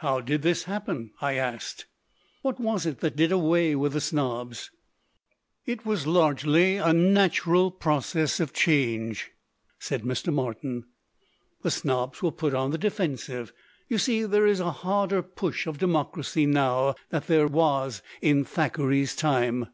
[0.00, 1.86] 1 'How did this happen?" I asked.
[2.42, 4.72] "What was it that did away with the snobs?"
[5.64, 9.30] "It was largely a natural process of change,"
[9.78, 10.32] said Mr.
[10.34, 10.86] Martin.
[11.62, 13.52] "The snobs were put on the defensive.
[13.86, 19.14] You see, there is a harder push of democracy now than there was in Thackeray's
[19.14, 19.68] time.